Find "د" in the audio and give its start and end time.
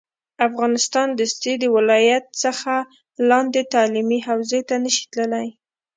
1.59-1.65